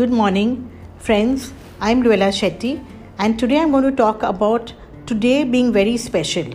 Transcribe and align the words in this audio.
Good 0.00 0.12
morning, 0.18 0.50
friends. 0.98 1.52
I'm 1.78 2.02
Luella 2.02 2.28
Shetty, 2.36 2.82
and 3.18 3.38
today 3.38 3.58
I'm 3.58 3.70
going 3.70 3.84
to 3.84 3.94
talk 3.94 4.22
about 4.22 4.72
today 5.04 5.44
being 5.44 5.74
very 5.74 5.98
special. 5.98 6.46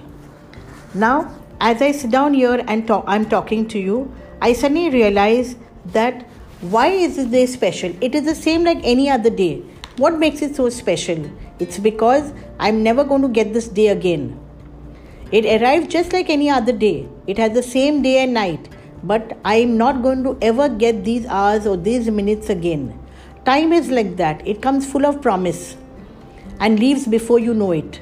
Now, 0.95 1.31
as 1.61 1.79
I 1.79 1.91
sit 1.91 2.09
down 2.09 2.33
here 2.33 2.63
and 2.67 2.87
talk, 2.87 3.03
I'm 3.05 3.29
talking 3.29 3.67
to 3.67 3.77
you, 3.77 4.11
I 4.41 4.53
suddenly 4.53 4.89
realize 4.89 5.57
that 5.97 6.27
why 6.61 6.87
is 6.87 7.17
this 7.17 7.27
day 7.27 7.45
special? 7.45 7.93
It 8.01 8.15
is 8.15 8.23
the 8.23 8.33
same 8.33 8.63
like 8.63 8.79
any 8.81 9.11
other 9.11 9.29
day. 9.29 9.61
What 9.97 10.17
makes 10.17 10.41
it 10.41 10.55
so 10.55 10.69
special? 10.69 11.29
It's 11.59 11.77
because 11.77 12.33
I'm 12.59 12.81
never 12.81 13.03
going 13.03 13.21
to 13.21 13.27
get 13.27 13.53
this 13.53 13.67
day 13.67 13.89
again. 13.89 14.39
It 15.31 15.45
arrives 15.45 15.87
just 15.93 16.13
like 16.13 16.31
any 16.31 16.49
other 16.49 16.73
day. 16.73 17.07
It 17.27 17.37
has 17.37 17.53
the 17.53 17.61
same 17.61 18.01
day 18.01 18.23
and 18.23 18.33
night, 18.33 18.69
but 19.03 19.37
I'm 19.45 19.77
not 19.77 20.01
going 20.01 20.23
to 20.23 20.35
ever 20.41 20.67
get 20.67 21.03
these 21.05 21.27
hours 21.27 21.67
or 21.67 21.77
these 21.77 22.09
minutes 22.09 22.49
again. 22.49 23.01
Time 23.45 23.73
is 23.73 23.91
like 23.91 24.15
that, 24.17 24.41
it 24.47 24.59
comes 24.59 24.91
full 24.91 25.05
of 25.05 25.21
promise 25.21 25.77
and 26.59 26.79
leaves 26.79 27.05
before 27.05 27.37
you 27.37 27.53
know 27.53 27.73
it. 27.73 28.01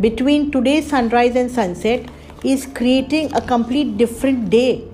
Between 0.00 0.50
today's 0.50 0.88
sunrise 0.88 1.36
and 1.36 1.48
sunset 1.48 2.10
is 2.42 2.66
creating 2.66 3.32
a 3.32 3.40
complete 3.40 3.96
different 3.98 4.50
day. 4.50 4.88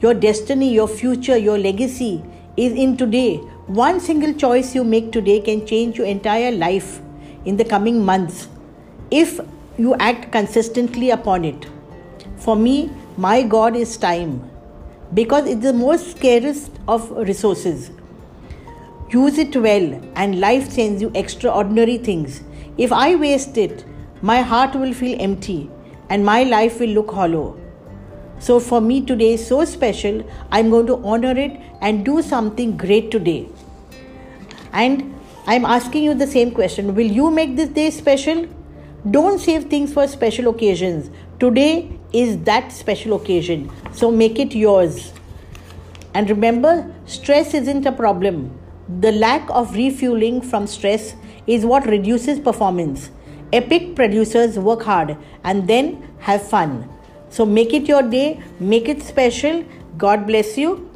Your 0.00 0.14
destiny, 0.14 0.72
your 0.74 0.88
future, 0.88 1.36
your 1.36 1.58
legacy 1.58 2.24
is 2.56 2.72
in 2.72 2.96
today. 2.96 3.36
One 3.68 4.00
single 4.00 4.34
choice 4.34 4.74
you 4.74 4.82
make 4.82 5.12
today 5.12 5.38
can 5.38 5.64
change 5.64 5.96
your 5.96 6.08
entire 6.08 6.50
life 6.50 7.00
in 7.44 7.56
the 7.56 7.64
coming 7.64 8.04
months 8.04 8.48
if 9.12 9.38
you 9.78 9.94
act 10.00 10.32
consistently 10.32 11.10
upon 11.10 11.44
it. 11.44 11.66
For 12.38 12.56
me, 12.56 12.90
my 13.16 13.44
God 13.44 13.76
is 13.76 13.96
time 13.96 14.50
because 15.14 15.46
it's 15.46 15.62
the 15.62 15.72
most 15.72 16.16
scarcest 16.16 16.72
of 16.88 17.12
resources. 17.12 17.92
Use 19.12 19.38
it 19.38 19.56
well, 19.56 20.00
and 20.14 20.38
life 20.38 20.70
sends 20.70 21.02
you 21.02 21.10
extraordinary 21.16 21.98
things. 21.98 22.42
If 22.78 22.92
I 22.92 23.16
waste 23.16 23.58
it, 23.58 23.84
my 24.22 24.40
heart 24.40 24.76
will 24.76 24.92
feel 24.92 25.20
empty 25.20 25.68
and 26.08 26.24
my 26.24 26.44
life 26.44 26.78
will 26.78 26.90
look 26.90 27.10
hollow. 27.10 27.58
So, 28.38 28.60
for 28.60 28.80
me 28.80 29.00
today 29.04 29.32
is 29.32 29.44
so 29.44 29.64
special, 29.64 30.24
I'm 30.52 30.70
going 30.70 30.86
to 30.86 31.02
honor 31.04 31.36
it 31.36 31.60
and 31.80 32.04
do 32.04 32.22
something 32.22 32.76
great 32.76 33.10
today. 33.10 33.48
And 34.72 35.12
I'm 35.44 35.64
asking 35.64 36.04
you 36.04 36.14
the 36.14 36.28
same 36.28 36.52
question 36.52 36.94
Will 36.94 37.10
you 37.10 37.32
make 37.32 37.56
this 37.56 37.68
day 37.68 37.90
special? 37.90 38.46
Don't 39.10 39.40
save 39.40 39.64
things 39.64 39.92
for 39.92 40.06
special 40.06 40.48
occasions. 40.48 41.10
Today 41.40 41.98
is 42.12 42.38
that 42.44 42.70
special 42.70 43.16
occasion, 43.16 43.72
so 43.92 44.12
make 44.12 44.38
it 44.38 44.54
yours. 44.54 45.12
And 46.14 46.30
remember, 46.30 46.94
stress 47.06 47.54
isn't 47.54 47.86
a 47.86 47.92
problem. 47.92 48.56
The 48.98 49.12
lack 49.12 49.48
of 49.50 49.74
refueling 49.74 50.40
from 50.40 50.66
stress 50.66 51.14
is 51.46 51.64
what 51.64 51.86
reduces 51.86 52.40
performance. 52.40 53.10
Epic 53.52 53.94
producers 53.94 54.58
work 54.58 54.82
hard 54.82 55.16
and 55.44 55.68
then 55.68 56.08
have 56.18 56.42
fun. 56.42 56.88
So 57.28 57.46
make 57.46 57.72
it 57.72 57.86
your 57.86 58.02
day, 58.02 58.42
make 58.58 58.88
it 58.88 59.02
special. 59.02 59.64
God 59.96 60.26
bless 60.26 60.58
you 60.58 60.90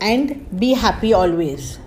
and 0.00 0.46
be 0.60 0.74
happy 0.74 1.14
always. 1.14 1.78